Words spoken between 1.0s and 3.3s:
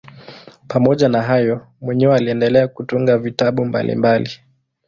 na hayo mwenyewe aliendelea kutunga